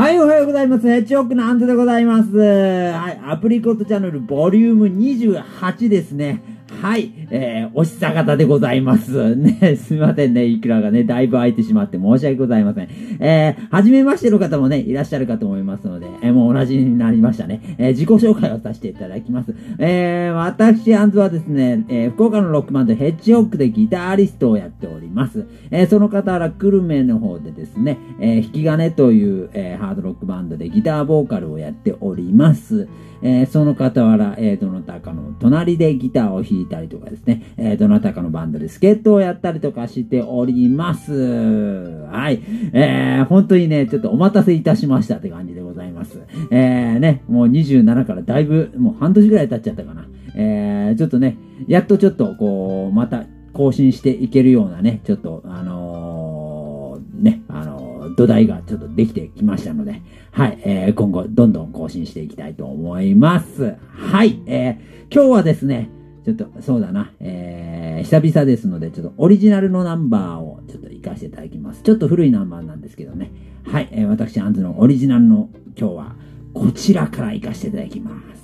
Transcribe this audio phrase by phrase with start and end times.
[0.00, 0.88] はい、おはようございます。
[0.88, 2.34] ヘッジホックのアンテでございます。
[2.34, 6.42] はい、アプリコットチャンネルボリューム28ですね。
[6.80, 9.36] はい、えー、おしさ方でございます。
[9.36, 12.88] ね、すみませんね、いくらがね、だいぶ空いてしまって申し訳ございません。
[13.18, 17.60] えー、はじめましての方もね、いらっしゃるかと思いますので、えー、もう同じになりましたね。
[17.76, 19.54] えー、自己紹介をさせていただきます。
[19.78, 25.44] えー、私、アンズはですね、えー、福岡のロックバンドヘッジホックでギタリストをやっております。
[25.70, 32.88] えー、その傍ら、久留米の方でですね、えー、引き金という、えー、ハードロックバンドでギターボーカルをやっております。
[33.22, 41.12] えー、その傍ら、えー、どなたかの隣でギターを弾いてたりとかですね、えー、どなたかのバンドで助っ人をやったりとかしております。
[41.12, 42.40] はい。
[42.72, 46.22] えー、本当にね、ちょっとお待たせいたしましたって感じでございます。
[46.50, 50.06] えー、ね、もう27からだいぶ、もう半年ぐらい経っちゃったかな。
[50.34, 63.76] えー、ちょっとね、やっとちょっとこう、また更新していけるようなね、ちょっと、あのー、ね、あのー土台がちょっとできてきましたので、はい、えー、今後どんどん更新していきたいと思います。
[63.92, 65.90] はい、えー、今日はですね、
[66.24, 71.82] ちょっと、そうだな、えー、久々ですので、ちょっとオリジナルのナンバーをちょっと活かしていただきます。
[71.82, 73.30] ちょっと古いナンバーなんですけどね。
[73.64, 76.14] はい、えー、私、アンズのオリジナルの今日は
[76.52, 78.40] こちらから活かしていただきます。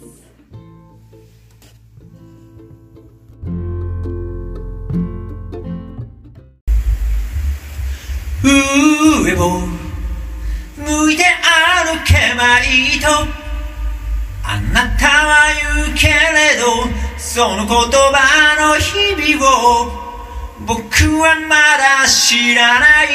[8.42, 9.61] 上を
[10.77, 13.45] 向いて歩けばいいと
[14.48, 16.66] あなたは言うけれど
[17.19, 19.91] その言葉の日々を
[20.61, 20.86] 僕
[21.19, 23.06] はまだ知らない。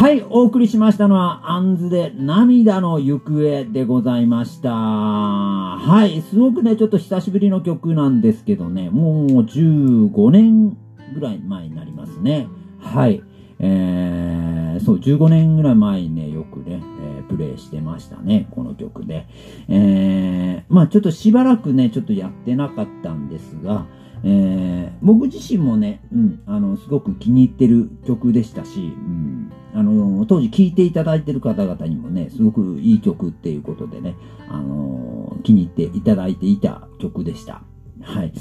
[0.00, 4.70] はい、お送りしましたのは、アンズで涙の行方でございました。
[4.70, 10.70] はい、すごくね、ちょっと久しぶりの曲なんですけどね、もう15年
[11.12, 12.48] ぐらい前になりますね。
[12.80, 13.22] はい。
[13.58, 16.82] えー、そう、15年ぐらい前にね、よくね、
[17.18, 19.26] えープレイしてましたね、この曲で。
[19.68, 23.86] えー、まあちょっとしばらくね、ちょっとやってなかったんですが、
[24.22, 34.16] えー、僕自身もね、うん、あの、すごく気に入ってる曲でしたし、うん、あの、当時聴いていただいてる方々にもね、すごくいい曲っていうことでね、
[34.48, 37.62] あの、気に入っていただいていた曲でした。
[38.02, 38.32] はい。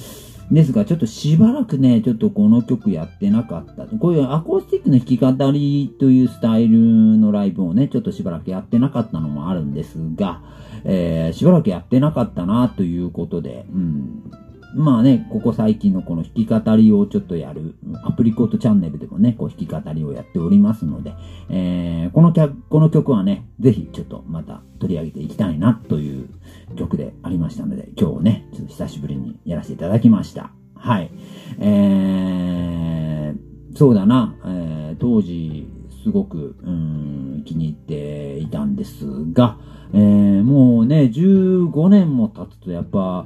[0.52, 3.86] ですが、ちょっとしばらくね、ちょっとこの曲やってなかった。
[3.86, 6.80] こういうアコースティックの弾き語りというスタイル
[7.18, 10.42] のライブをね、ちょっとしばらくやってなかったのもあるんですが、
[10.86, 14.32] えー、しばらくやってなかったなということで、うん。
[14.76, 21.14] まあね、ここ最近のこの弾き語りをちょっとやる、アプリコートチャンネルでもね、こう弾き語りをやっておりますので、
[21.50, 26.30] えー、この曲、この曲はね、ぜひちょっとまた取り上げていきたいなという
[26.78, 30.52] 曲でありましたので、今日ね、ちょっと久しぶりにやらせていただきました。
[30.76, 31.12] はい。
[31.60, 35.68] えー、そうだな、えー、当時、
[36.04, 39.58] すごく、うん、気に入っていたんですが、
[39.94, 43.26] えー、もうね、15年も経つとやっぱ、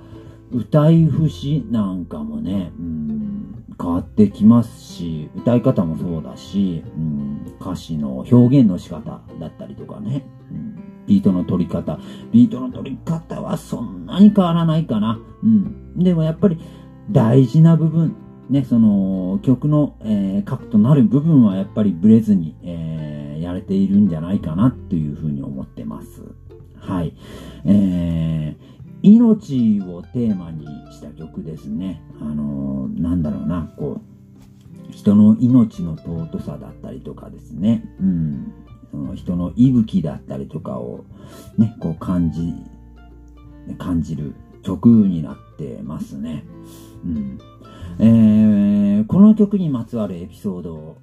[0.52, 12.00] 歌い節なんかもね、うん、変わってきますし、歌い方もそうだし、うん、歌詞の表現の仕方だったりとかね、うん、ビートの取り方、
[12.32, 15.20] ビートの取り方はそんなに変わらないかな。
[15.44, 16.04] うん。
[16.04, 16.60] でもやっぱり
[17.10, 18.16] 大事な部分、
[18.50, 23.14] ね、その曲の、えー核となる部分はやっぱりブレずに、えー
[23.44, 26.22] やれているんじゃないかなというふうに思ってます。
[26.80, 27.14] はい。
[27.66, 28.73] えー
[29.04, 32.02] 命をテーマにした曲ですね。
[32.22, 34.02] あのーなんだろうな、こ
[34.90, 37.84] う、人の命の尊さだったりとかですね。
[38.00, 38.54] うん。
[38.92, 41.04] その人の息吹だったりとかを、
[41.58, 42.54] ね、こう感じ、
[43.78, 46.46] 感じる曲になってますね。
[47.06, 47.40] うん。
[48.00, 50.98] えーこの曲にまつわるエピソード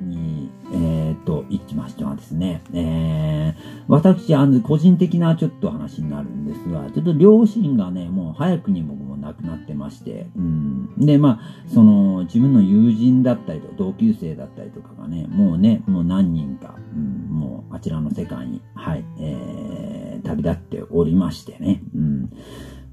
[0.00, 10.96] に、えー、と、行きましてはですね、えー、私、あの、個人的なちょっと話になるんですが、ちょっと両親がね、もう早くに僕も亡くなってまして、うん。
[10.98, 22.30] で、まあ、その、自分の友人だったりと、同級生だったりとかがね、もうね、もう何人か、うん、もうあちらの世界に、はい、えー、旅立っておりましてね、うん。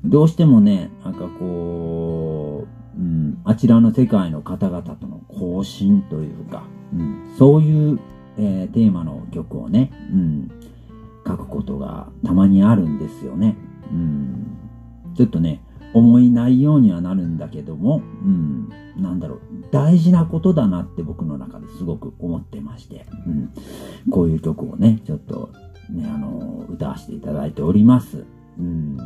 [0.05, 6.63] どうしてもね、なんかこう、うん、あちらの世界の方々との交信というか、
[6.93, 7.99] うん、そういう、
[8.37, 10.51] えーテーマの曲をね、うん、
[11.25, 13.55] 書くことがたまにあるんですよね。
[13.91, 14.57] うん、
[15.15, 15.61] ちょっとね、
[15.93, 19.39] 思いないようにはなるんだけども、うん、なんだろう、
[19.71, 23.53] 大事なことだなって僕の中ですごく思ってまして、うん、
[24.11, 25.51] こういう曲をね、ちょっと
[25.89, 28.25] ね、あの、歌わせていただいております。
[28.57, 28.97] うん、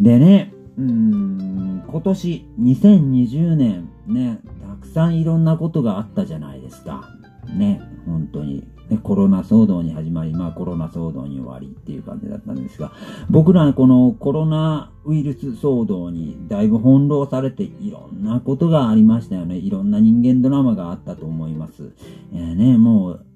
[0.00, 7.08] でね、うん、今年2020年ね、たくさんいろんなことがあったじゃないですか。
[7.56, 8.66] ね、本当に。
[8.90, 12.92] ねコロナ騒動に始まり、まあコロナ騒動に終わりっていう感じだったんですが、
[13.30, 19.56] 僕らはこのコロナウイルス騒動にだいぶ翻弄されていろんなことがありましたよね。
[19.56, 21.92] いろんな人間ドラマがあったと思います。
[22.32, 23.26] えーね、もう、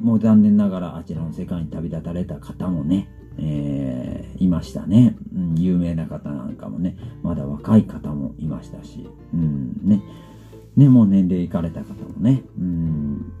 [0.00, 5.54] もう残念ながらあちらの世界に旅立たれた方もね、えーいましたね、うん。
[5.56, 10.02] 有名な方なんかもね、まだ若い方もいましたし、うん、ね。
[10.76, 13.32] ね、もう年齢いかれた方もね、うん、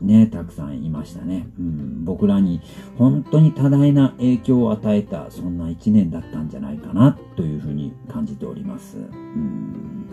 [0.00, 1.46] ね、たくさんいましたね。
[1.58, 2.60] うん、僕らに
[2.98, 8.98] 本当に多大な影響を与えた、そんな一年だったんじゃないかな、というふうに感じております。
[8.98, 10.08] うん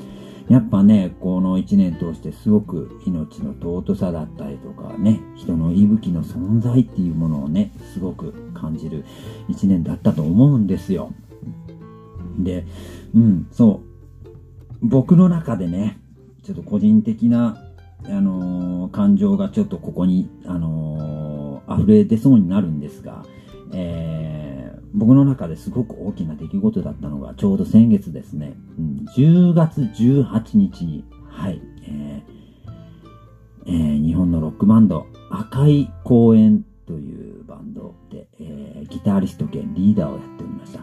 [0.48, 9.06] やっぱね、この一年通してすごく命の尊さだったりとかね、人の息吹の存在っていうものをね、すごく感じる
[9.48, 11.14] 一年だったと思うんですよ。
[12.40, 12.66] で、
[13.16, 13.90] うん、そう。
[14.82, 16.00] 僕の中でね、
[16.44, 17.64] ちょっと個人的な、
[18.06, 23.26] あのー感情がちょっとここに、あのー溢れ出そうになるんですが、
[23.74, 32.40] えー僕の中ですごく大きな出来事だったのが、ちょうど先月ですね、うん、10月18日に、はい、えー
[33.68, 37.29] えー日本のロックバンド、赤い公園という、
[38.90, 40.80] ギタリスト兼リーダーをやっておりました、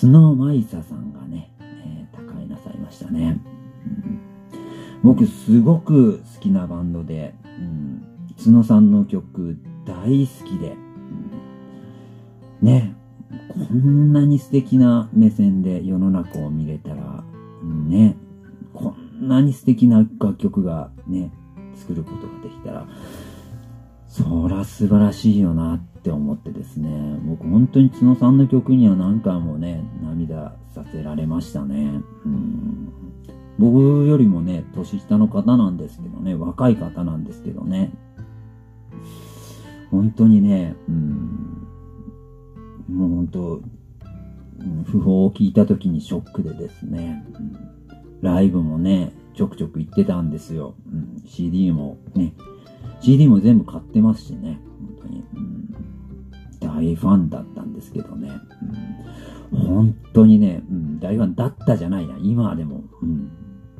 [0.00, 3.40] 角舞沙さんがね、えー他界なさいましたね。
[3.86, 4.20] うん。
[5.02, 8.02] 僕すごく好きなバンドで、うん、
[8.44, 10.76] 角さんの曲大好きで、
[12.60, 12.66] うん。
[12.66, 12.94] ね、
[13.48, 17.24] こんなに素敵な目線で世の中を見れたら、
[17.62, 18.16] うんね、
[18.72, 21.30] こんなに素敵な楽曲がね、
[21.76, 22.86] 作ることができたら、
[24.08, 26.88] そら素晴らしいよなって思ってですね、
[27.24, 32.00] 僕本当に角さんの曲には何回もね、涙させられましたね。
[32.24, 32.92] うん。
[33.58, 37.92] 僕よりもね、年下の方なんですけどね、若い方なんですけどね。
[39.90, 41.66] 本当にね、うん、
[42.88, 47.56] もう本当、うん訃報を聞いた時にショックでですね、うん。
[48.22, 50.74] ライブもね、ちょくちょく行ってたんですよ。
[50.92, 52.34] うん、CD もね、
[53.00, 55.24] CD も全部買ってますしね、本当に。
[55.34, 55.74] うん、
[56.60, 58.30] 大ファンだったんですけどね、
[59.52, 63.30] うん、本当にね、うん、大ファンだったじゃないな、今でも、うん、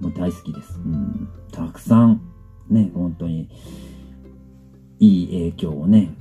[0.01, 0.79] もう大好きです。
[0.85, 2.21] うん、たくさん、
[2.69, 3.49] ね、本当に、
[5.01, 6.15] いい影響をね、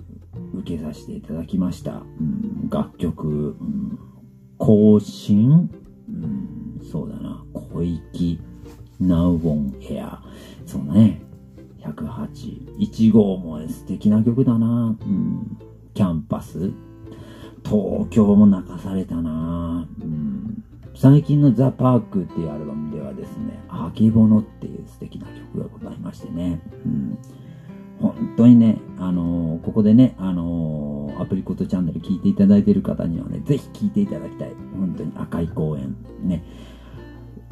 [0.54, 2.04] 受けさせていただきました。
[2.20, 4.00] うん、楽曲、うん、
[4.58, 5.70] 更新、
[6.10, 8.40] うん、そうだな、小域、
[9.02, 10.18] Now on Air、
[10.66, 11.17] そうね、
[12.38, 15.58] 108、1号も素敵な曲だな、うん、
[15.94, 16.72] キャンパス、
[17.66, 20.64] 東京も泣かされたな、うん、
[20.96, 27.18] 最近のザ・パークっていうアルバムではですね、あけぼのっていう素敵な曲がございましてね、うん。
[28.00, 34.52] 本当にね、あのーここでね、あのーアプリコットチャンネル聞いていただいている方にはね、ぜひ聞いていただきたい。
[34.80, 35.96] 本当に赤い公園。
[36.22, 36.44] ね。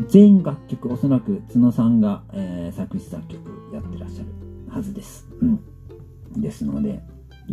[0.08, 3.42] 全楽曲、おそらく角さんが、えー作詞作曲
[3.74, 4.45] やってらっしゃる。
[4.70, 5.28] はずです。
[5.42, 6.42] うん。
[6.42, 7.02] ですので、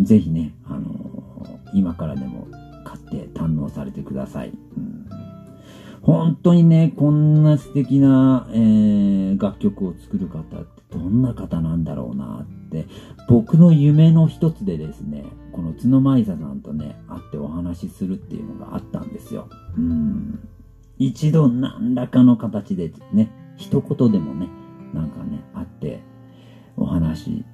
[0.01, 1.23] ぜひね、あのー
[1.75, 2.47] 今からでも
[2.85, 4.53] 買って堪能されてください。
[4.77, 5.07] うん
[6.03, 12.87] 本当にね、こんな素敵な、えー楽曲を作る方ってどんな方なんだろうなって、
[13.29, 19.49] 僕の夢の一つでですね、この角舞沙さんとね、会ってお話しするっていうのがあったんですよ。
[19.77, 20.49] うん。
[20.99, 24.49] 一度何らかの形でね、一言でもね、
[24.93, 26.01] なんかね、会って
[26.77, 27.45] お話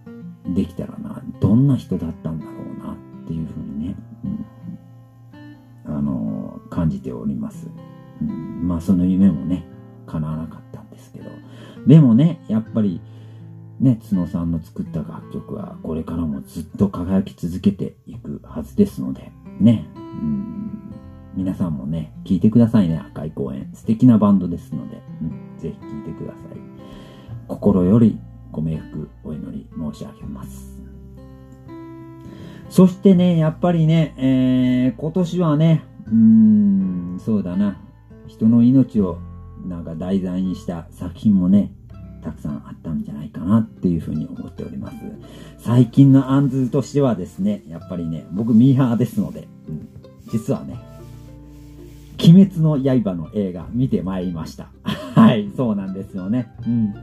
[0.55, 3.97] できたらな、どんな人だったんだろうなっていうふうにね、
[5.85, 7.69] うん、あの感じております。
[8.21, 9.67] うん、まあその夢もね、
[10.07, 11.31] 叶わなかったんですけど。
[11.87, 13.01] でもね、やっぱり、
[13.81, 20.93] ね、角さんの作った楽曲はこれからもずっと輝き続けていくはずですので、ね、うん、
[21.37, 23.71] 皆さんもね、聴いてくださいね、赤い公園。
[23.75, 26.59] 素敵なバンドですので、うん、ぜひ聴いてください。
[27.47, 28.19] 心より
[28.53, 30.79] ご冥福お祈り申し上げます。
[32.71, 37.81] そしてね、やっぱりね、えー、今年はね、うーん、そうだな、
[38.27, 39.19] 人の命を
[39.67, 41.73] なんか題材にした作品もね、
[42.23, 44.97] たくさんあったんじゃないかなっていうふうに思っております。
[45.59, 49.89] 最近のアンズとしてはですね、やっぱりね、僕ミーハーですので、うん
[50.31, 50.79] 実はね、
[52.23, 54.69] 鬼滅の刃の映画見てまいりました。
[55.15, 56.53] はい、そうなんですよね。
[56.67, 56.95] うん。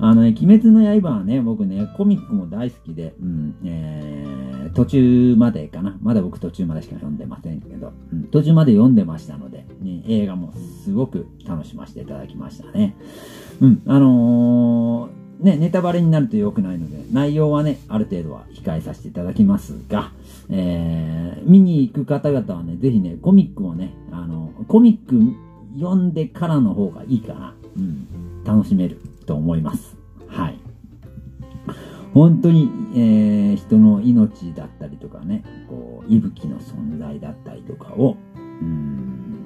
[0.00, 5.98] あのね、鬼滅の刃はね、僕ね、コミックも大好きで、うん、えー、途中までかな。
[6.02, 10.52] まだ僕途中までしか読んでませんけど、うん、途中まで読んでましたので、ね、映画も
[10.84, 12.94] すごく楽しませていただきましたね。
[13.60, 20.12] うん、あのー、ね、ネタバレになると良くないので、内容はね、ある程度は控えさせていただきますが、
[20.48, 25.34] えー、見に行く方々はね、ぜひね、コミックをね、あの、コミック
[25.76, 27.54] 読んでからの方がいいかな。
[27.76, 29.94] うん、楽しめると思います。
[30.26, 30.58] はい。
[32.14, 38.16] 本当に、えー人の命だったりとかね、こう、息吹の存在だったりとかを、
[38.62, 39.44] うん、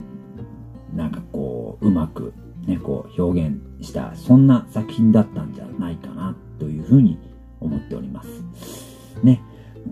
[0.95, 2.33] なんかこう、うまく、
[2.67, 7.19] ね、こう、表現した、そんな作品だったんじゃないかな、というふうに
[7.59, 8.29] 思っております。
[9.25, 9.43] ね。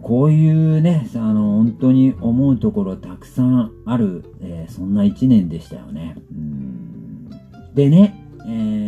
[0.03, 6.17] こういうね、あの、本当に思うところたくさんある、えーそんな一年でしたよね。
[6.31, 7.31] うん
[7.75, 8.80] でね、えー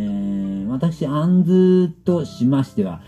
[0.73, 3.01] 私、アンズとしましては、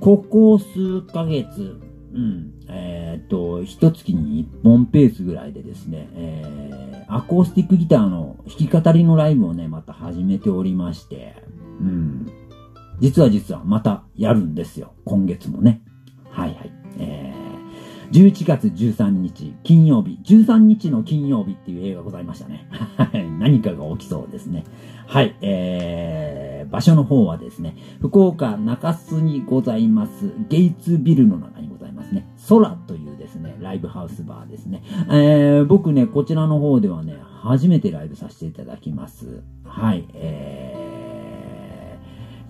[0.00, 1.80] ここ数ヶ月、
[2.14, 11.36] うん、えーっと、一月に1本ペースぐらいでですね、えーアコースティックギターの弾き語りのライブをね、また始めておりまして、
[11.80, 12.30] うん。
[13.00, 14.92] 実は実はまたやるんですよ。
[15.06, 15.82] 今月もね。
[18.12, 22.66] 11月13日金曜日、13日の金曜日っていう映画ございましたね。
[22.96, 23.30] はい。
[23.38, 24.64] 何かが起きそうですね。
[25.06, 25.36] はい。
[25.42, 34.82] えー、場所の方はですね、福岡中洲にございます、ゲイツビルの中にございますね、空というですね、ライブハウスバーですね。
[35.10, 39.42] えー、僕ね、こちらの方ではね、初めてライブさせていただきます。
[39.64, 40.06] はい。
[40.14, 40.77] えー、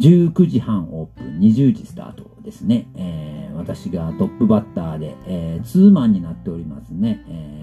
[0.01, 2.87] 19時半オープン、20時スタートですね。
[2.95, 7.25] えー、私がトップバッターで、えー、ツーマンになっておりますね。
[7.29, 7.63] え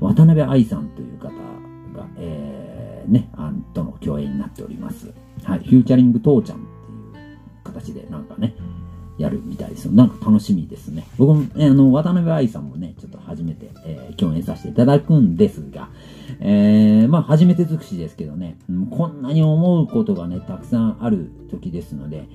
[0.00, 5.12] ー、渡辺愛さんという方が、えー、ね、あんとの共演になっております。
[5.44, 5.60] はい。
[5.60, 8.54] フューチャリング父ちゃんっていう形でなんかね、
[9.16, 9.92] やるみたいですよ。
[9.92, 11.06] なんか楽しみですね。
[11.16, 15.90] 僕も、えーあの、渡辺愛さんもね、ちょっと初めて、えー共演させていただくんですが、
[16.42, 22.26] えー、まあ、初めて尽くしですけどね、うんこんなに思うことがね、たくさんある時ですので、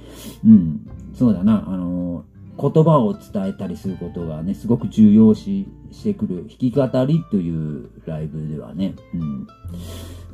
[0.45, 2.23] うん、そうだな、あの
[2.57, 9.47] 言葉を伝えたりすることがね、すごく重要視してくる、弾き語りというライブではね、うん、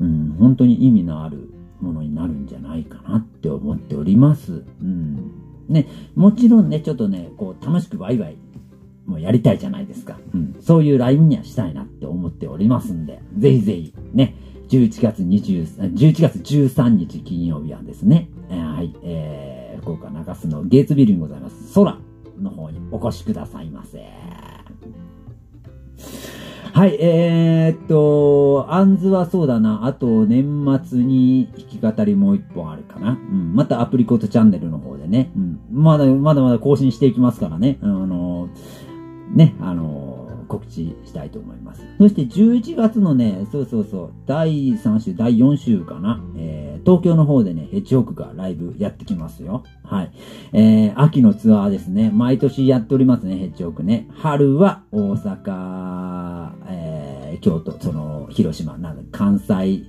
[0.01, 1.50] うん、本当に意味のある
[1.80, 4.63] ものになるんじゃないかなって思っております。
[4.82, 5.32] うん。
[5.68, 8.38] ね、もちろんね、ちょっとね、こう、楽しくワイワイ、
[9.05, 10.17] もうやりたいじゃないですか。
[10.34, 10.55] うん。
[10.62, 14.36] そういうライブにはしたいなって思っておりますんで、ぜひぜひ、ね、
[14.70, 21.98] 11月20、11月13日金曜日はですね、えーはい、えー、福岡中洲のゲーツビルにございます、空
[22.39, 24.05] の方にお越しくださいませ。
[26.74, 29.86] はい、えー、っと、アンズはそうだな。
[29.86, 31.50] あと、年末に
[31.81, 33.12] 弾き語りもう一本あるかな。
[33.12, 33.53] うん。
[33.53, 35.31] またアプリコットチャンネルの方でね。
[35.36, 35.60] うん。
[35.70, 37.77] まだ、まだまだ更新していきますからね。
[37.81, 38.48] あの、
[39.35, 41.81] ね、あの、告知したいと思います。
[41.97, 46.21] そして11月のね、そうそうそう、第3週、第4週かな。
[46.35, 49.63] えー、東京の方でね、ヘッジホークがライブやってきますよ。
[49.83, 50.11] はい。
[50.51, 52.11] えー、秋のツアーですね。
[52.13, 54.07] 毎年やっておりますね、ヘッジホークね。
[54.13, 59.83] 春は大阪、えー、京都、その、広島、なんだ関西、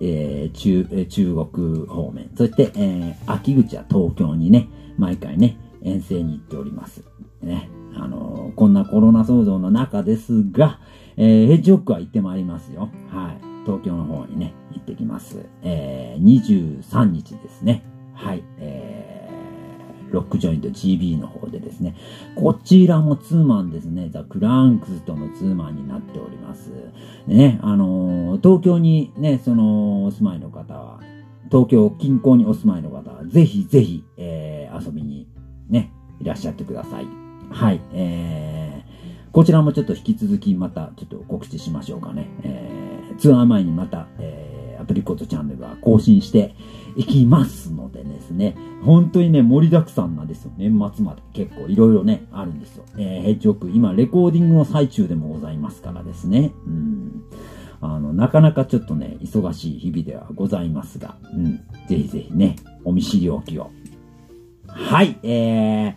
[0.00, 2.30] えー中、えー中国方面。
[2.36, 7.02] そして、えー秋口は東京にね、毎回ね、遠征に行っております。
[7.42, 7.70] ね。
[7.96, 10.80] あのーこんなコロナ騒動の中ですが、
[11.16, 12.88] えーヘッジホックは行ってまいりますよ。
[13.10, 13.38] はい。
[13.64, 15.44] 東京の方にね、行ってきます。
[15.62, 17.82] えー23日ですね。
[18.14, 18.42] はい。
[18.58, 19.18] えー
[20.10, 21.94] ロックジョイント GB の方でですね、
[22.34, 26.70] こちらもツーマンですね、ザ・クランクスとのツーマンになっております。
[27.26, 31.00] ね、あのー東京にね、その、お住まいの方は、
[31.50, 35.28] 東京近郊にお住まいの方は、ぜひぜひ、えー遊びに
[35.68, 37.27] ね、いらっしゃってください。
[37.50, 42.28] はい、えー、こちらもちょっと引き続きまたちょっと告知しましょうかね。
[42.42, 46.54] えー、ツアー前にまた、えー、アプリコットチャンネルは更新して
[46.96, 50.52] いきますのでですね、本当にね、盛りだくさんなんですよ。
[50.56, 52.84] 年末まで結構いろいろね、あるんですよ。
[52.96, 56.52] えー、ヘッジホック、今レコーディングの最中でもございますからですね。
[56.66, 57.22] うん。
[57.80, 61.60] あの、なかなかちょっとね、忙しい日々ではございますが、うん。
[61.88, 63.70] ぜひぜひね、お見知りおきを。
[64.66, 65.94] はい、えー、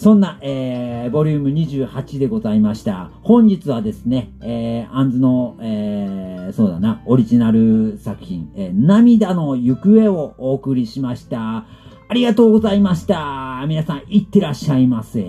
[0.00, 3.10] そんな、えー、ボリューム28でございました。
[3.20, 11.66] 本日はですね、えー、アンズの、えー、そうだな、オリジナル作品、えー、涙の行方をお送りしました。
[12.08, 13.62] ありがとうございました。
[13.68, 15.20] 皆さん、いってらっしゃいませ。